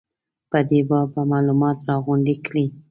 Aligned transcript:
په 0.51 0.59
دې 0.69 0.79
باب 0.89 1.07
به 1.13 1.23
معلومات 1.31 1.77
راغونډ 1.89 2.27
کړي. 2.45 2.65